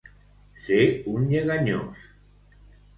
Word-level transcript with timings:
Ser 0.63 0.87
un 1.13 1.29
lleganyós. 1.35 2.11